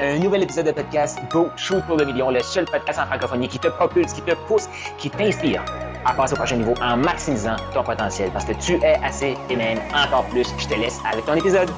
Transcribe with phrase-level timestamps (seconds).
[0.00, 3.46] Un nouvel épisode de podcast Go Shoot pour le million, le seul podcast en francophonie
[3.46, 5.64] qui te propulse, qui te pousse, qui t'inspire
[6.04, 9.54] à passer au prochain niveau en maximisant ton potentiel parce que tu es assez et
[9.54, 10.48] même encore plus.
[10.58, 11.70] Je te laisse avec ton épisode.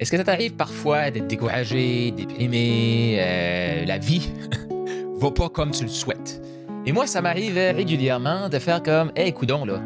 [0.00, 4.32] Est-ce que ça t'arrive parfois d'être découragé, déprimé, euh, la vie
[5.20, 6.42] va pas comme tu le souhaites?
[6.84, 9.78] Et moi, ça m'arrive régulièrement de faire comme, hey, coudon, là,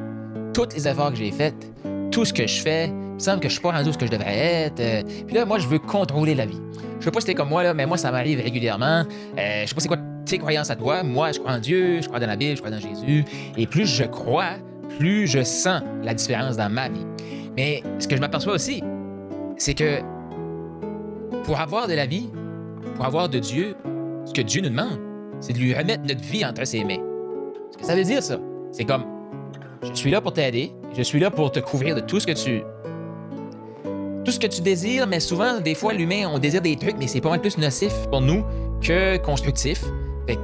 [0.54, 1.70] toutes les efforts que j'ai faites,
[2.11, 4.10] tout ce que je fais, me semble que je suis pas rendu où que je
[4.10, 4.80] devrais être.
[4.80, 6.60] euh, puis là, moi, je veux contrôler la vie.
[7.00, 9.04] Je sais pas si t'es comme moi, là, mais moi, ça m'arrive régulièrement.
[9.38, 11.02] Euh, je sais pas c'est quoi tes croyances à toi.
[11.02, 13.25] Moi, je crois en Dieu, je crois dans la Bible, je crois dans Jésus.
[13.56, 14.54] Et plus je crois,
[14.98, 17.06] plus je sens la différence dans ma vie.
[17.56, 18.82] Mais ce que je m'aperçois aussi,
[19.56, 20.00] c'est que
[21.44, 22.31] pour avoir de la vie,
[22.96, 23.76] pour avoir de Dieu,
[24.25, 24.98] ce que Dieu nous demande,
[25.40, 27.03] c'est de lui remettre notre vie entre ses mains.
[27.72, 28.39] Ce que ça veut dire, ça,
[28.72, 29.04] c'est comme
[29.82, 32.33] je suis là pour t'aider, je suis là pour te couvrir de tout ce que
[32.33, 32.62] tu
[34.24, 37.06] tout ce que tu désires, mais souvent, des fois, l'humain, on désire des trucs, mais
[37.06, 38.44] c'est pas mal plus nocif pour nous
[38.83, 39.84] que constructif.
[40.27, 40.41] Fait que-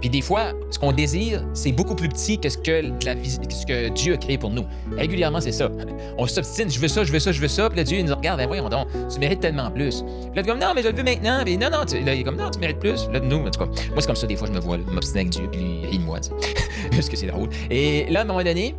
[0.00, 3.64] puis des fois, ce qu'on désire, c'est beaucoup plus petit que ce que, la ce
[3.66, 4.64] que Dieu a créé pour nous.
[4.96, 5.70] Régulièrement, c'est ça.
[6.18, 8.14] On s'obstine, je veux ça, je veux ça, je veux ça, puis là, Dieu nous
[8.14, 8.68] regarde, ben voyons
[9.12, 10.02] tu mérites tellement plus.
[10.02, 12.20] Puis là, comme, non, mais je le veux maintenant, puis non, non, tu, là, il
[12.20, 13.08] est comme, non, tu mérites plus.
[13.12, 15.20] Là, nous, en tout cas, moi, c'est comme ça, des fois, je me vois, m'obstiner
[15.20, 16.54] avec Dieu, puis il moi, tu sais.
[16.90, 17.48] Parce que c'est drôle.
[17.70, 18.74] Et là, à un moment donné,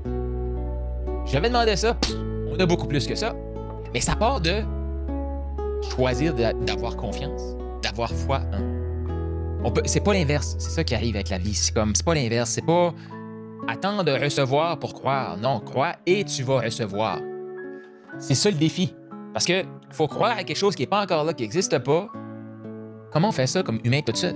[1.25, 1.95] j'avais demandé ça,
[2.51, 3.33] on a beaucoup plus que ça.
[3.93, 4.63] Mais ça part de
[5.91, 9.71] choisir d'avoir confiance, d'avoir foi en.
[9.71, 11.53] Peut, c'est pas l'inverse, c'est ça qui arrive avec la vie.
[11.53, 12.93] C'est comme, c'est pas l'inverse, c'est pas
[13.67, 15.37] attendre de recevoir pour croire.
[15.37, 17.19] Non, crois et tu vas recevoir.
[18.19, 18.93] C'est ça le défi.
[19.31, 22.07] Parce que faut croire à quelque chose qui est pas encore là, qui n'existe pas.
[23.11, 24.35] Comment on fait ça comme humain tout seul?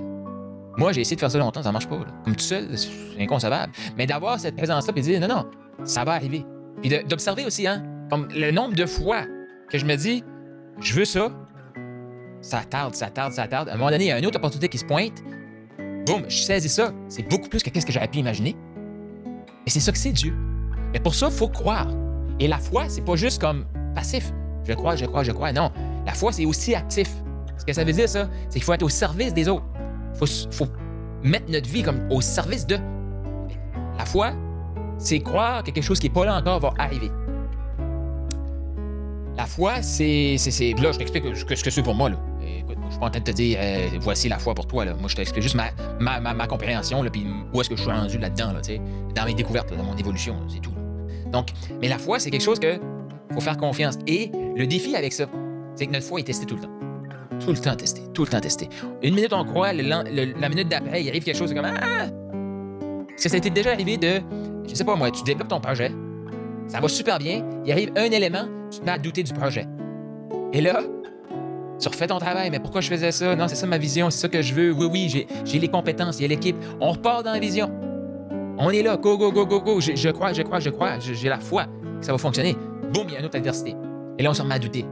[0.76, 1.98] Moi, j'ai essayé de faire ça longtemps, ça marche pas.
[2.24, 2.88] Comme tout seul, c'est
[3.20, 3.72] inconcevable.
[3.96, 5.44] Mais d'avoir cette présence-là, puis de dire non, non,
[5.84, 6.44] ça va arriver.
[6.80, 9.24] Puis d'observer aussi, hein, comme le nombre de fois
[9.70, 10.24] que je me dis,
[10.80, 11.30] je veux ça,
[12.40, 13.68] ça tarde, ça tarde, ça tarde.
[13.68, 15.22] À un moment donné, il y a une autre opportunité qui se pointe.
[16.06, 16.92] Boum, je saisis ça.
[17.08, 18.56] C'est beaucoup plus que qu'est-ce que j'aurais pu imaginer.
[19.66, 20.34] Et c'est ça que c'est Dieu.
[20.92, 21.88] Mais pour ça, il faut croire.
[22.40, 24.32] Et la foi, c'est pas juste comme passif.
[24.66, 25.52] Je crois, je crois, je crois.
[25.52, 25.70] Non.
[26.06, 27.10] La foi, c'est aussi actif.
[27.58, 29.64] Ce que ça veut dire, ça, c'est qu'il faut être au service des autres.
[30.20, 30.68] Il faut
[31.22, 32.78] mettre notre vie comme au service de.
[33.98, 34.32] La foi,
[34.96, 37.10] c'est croire que quelque chose qui n'est pas là encore va arriver.
[39.38, 40.36] La foi, c'est.
[40.82, 42.10] Là, je t'explique ce que, ce que c'est pour moi.
[42.10, 42.16] Là.
[42.44, 44.66] Écoute, moi, je suis pas en train de te dire, euh, voici la foi pour
[44.66, 44.84] toi.
[44.84, 44.94] Là.
[44.94, 47.90] Moi, je t'explique juste ma, ma, ma, compréhension, là, puis où est-ce que je suis
[47.90, 48.60] rendu là-dedans, là,
[49.14, 50.72] dans mes découvertes, dans mon évolution, c'est tout.
[51.30, 51.50] Donc,
[51.80, 52.80] mais la foi, c'est quelque chose que
[53.32, 53.96] faut faire confiance.
[54.08, 55.26] Et le défi avec ça,
[55.76, 56.72] c'est que notre foi est testée tout le temps.
[57.38, 58.68] Tout le temps testée, tout le temps testée.
[59.04, 62.06] Une minute, on croit, la minute d'après, il arrive quelque chose comme Ah!
[63.14, 64.20] Est-ce que ça t'est déjà arrivé de,
[64.68, 65.92] je sais pas moi, tu développes ton projet,
[66.66, 69.66] ça va super bien, il arrive un élément, tu te à douter du projet.
[70.52, 70.80] Et là,
[71.78, 73.36] tu refais ton travail, mais pourquoi je faisais ça?
[73.36, 74.72] Non, c'est ça ma vision, c'est ça que je veux.
[74.72, 76.56] Oui, oui, j'ai, les compétences, il y a l'équipe.
[76.80, 77.70] On repart dans la vision.
[78.58, 79.80] On est là, go, go, go, go, go.
[79.80, 81.66] Je, je crois, je crois, je crois, j'ai la foi
[82.00, 82.56] que ça va fonctionner.
[82.92, 83.76] Boum, il y a une autre adversité.
[84.18, 84.84] Et là, on se remet à douter.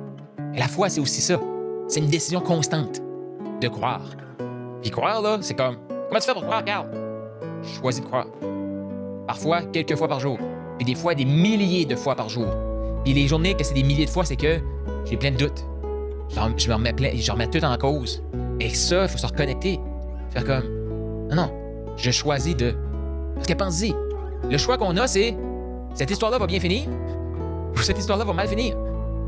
[0.54, 1.40] Et la foi, c'est aussi ça.
[1.88, 3.00] C'est une décision constante
[3.60, 4.04] de croire.
[4.82, 5.76] Puis croire, là, c'est comme.
[5.88, 6.88] Comment tu fais pour croire, Carl?
[7.62, 8.26] Je choisis de croire.
[9.26, 10.38] Parfois, quelques fois par jour.
[10.78, 12.46] Puis des fois, des milliers de fois par jour.
[13.06, 14.58] Puis les journées que c'est des milliers de fois, c'est que
[15.04, 15.64] j'ai plein de doutes.
[16.28, 18.20] Je me remets, plein, je remets tout en cause.
[18.58, 19.78] Et ça, il faut se reconnecter.
[20.30, 21.28] Faire comme.
[21.30, 21.52] Non, non,
[21.96, 22.74] je choisis de.
[23.36, 23.94] Parce que pense-y,
[24.50, 25.36] le choix qu'on a, c'est.
[25.94, 26.88] Cette histoire-là va bien finir
[27.72, 28.76] ou cette histoire-là va mal finir.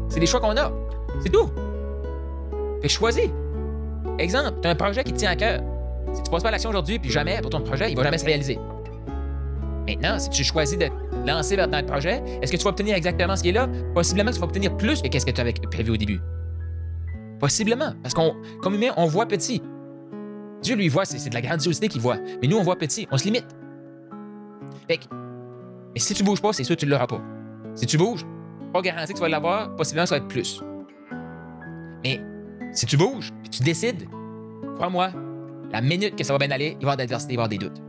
[0.09, 0.73] C'est des choix qu'on a.
[1.23, 1.49] C'est tout.
[2.83, 3.31] Fait que choisis.
[4.19, 5.61] Exemple, tu as un projet qui te tient à cœur.
[6.15, 8.25] Si tu passes pas l'action aujourd'hui, puis jamais pour ton projet, il va jamais se
[8.25, 8.59] réaliser.
[9.87, 10.89] Maintenant, si tu choisis de
[11.29, 13.53] te lancer vers dans le projet, est-ce que tu vas obtenir exactement ce qui est
[13.53, 13.69] là?
[13.95, 16.21] Possiblement tu vas obtenir plus que ce que tu avais prévu au début.
[17.39, 17.93] Possiblement.
[18.03, 19.63] Parce qu'on, comme humain, on voit petit.
[20.63, 22.17] Dieu, lui, voit, c'est de la grandiosité qu'il voit.
[22.43, 23.07] Mais nous, on voit petit.
[23.11, 23.47] On se limite.
[24.89, 25.05] Fait que,
[25.95, 27.21] mais si tu bouges pas, c'est sûr que tu ne l'auras pas.
[27.75, 28.27] Si tu bouges,
[28.73, 30.63] pas garanti que tu vas l'avoir, possiblement ça va être plus.
[32.05, 32.21] Mais
[32.73, 34.09] si tu bouges, puis tu décides,
[34.77, 35.11] crois-moi,
[35.71, 37.43] la minute que ça va bien aller, il va y avoir de l'adversité, il va
[37.43, 37.83] y avoir des doutes.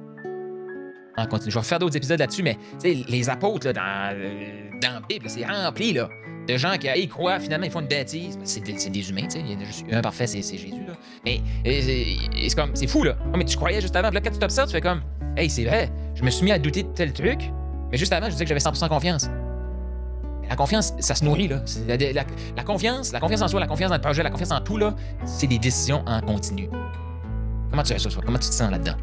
[1.48, 5.26] Je vais faire d'autres épisodes là-dessus, mais les apôtres là, dans, euh, dans la Bible,
[5.30, 6.10] c'est rempli là,
[6.48, 8.38] de gens qui ils croient, finalement, ils font une bêtise.
[8.38, 9.28] Ben, C'est des, des humains.
[9.36, 10.72] Il y en a juste un parfait, c'est Jésus.
[10.88, 10.94] Là.
[11.26, 13.16] Mais c'est comme, c'est fou, là.
[13.36, 14.10] Mais tu croyais juste avant.
[14.10, 15.02] Là, quand tu t'observes, tu fais comme,
[15.38, 17.40] hey, c'est vrai, je me suis mis à douter de tel truc,
[17.92, 19.30] mais juste avant, je disais que j'avais 100% confiance.
[20.50, 21.62] La confiance, ça se nourrit, là.
[22.56, 24.78] La, confiance, la confiance en soi, la confiance dans le projet, la confiance en tout,
[24.78, 24.96] là,
[25.26, 26.70] c'est des décisions en continu.
[27.70, 28.10] Comment tu fais ça?
[28.26, 28.96] Comment tu te sens là-dedans?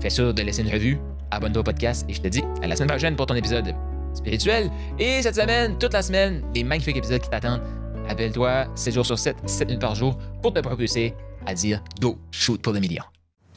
[0.00, 0.98] Fais sûr de laisser une revue,
[1.30, 3.74] abonne-toi au podcast et je te dis à la semaine prochaine pour ton épisode
[4.14, 4.70] spirituel.
[4.98, 7.62] Et cette semaine, toute la semaine, des magnifiques épisodes qui t'attendent.
[8.08, 11.14] Appelle-toi 7 jours sur 7, 7 minutes par jour pour te propulser
[11.46, 13.04] à dire Go, shoot pour le million.